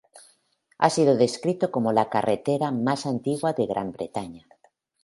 Ha 0.79 0.89
sido 0.89 1.15
descrito 1.15 1.69
como 1.69 1.91
la 1.93 2.09
carretera 2.09 2.71
más 2.71 3.05
antigua 3.05 3.53
de 3.53 3.67
Gran 3.67 3.91
Bretaña. 3.91 4.47